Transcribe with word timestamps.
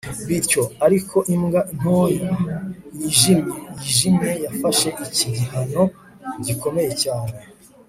bityo. 0.27 0.61
ariko 0.85 1.17
imbwa 1.33 1.61
ntoya 1.77 2.29
yijimye-yijimye 2.97 4.29
yafashe 4.43 4.89
iki 5.05 5.25
gihano 5.35 5.83
gikomeye 6.45 6.91
cyane 7.03 7.33